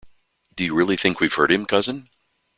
[0.55, 2.09] Do you really think we've hurt him, cousin?